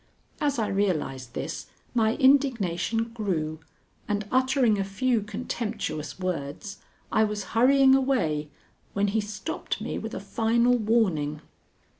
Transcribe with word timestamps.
As 0.41 0.57
I 0.57 0.65
realized 0.67 1.35
this, 1.35 1.67
my 1.93 2.15
indignation 2.15 3.09
grew, 3.13 3.59
and, 4.07 4.27
uttering 4.31 4.79
a 4.79 4.83
few 4.83 5.21
contemptuous 5.21 6.17
words, 6.19 6.79
I 7.11 7.23
was 7.23 7.43
hurrying 7.53 7.93
away 7.93 8.49
when 8.93 9.09
he 9.09 9.21
stopped 9.21 9.79
me 9.79 9.99
with 9.99 10.15
a 10.15 10.19
final 10.19 10.75
warning. 10.75 11.41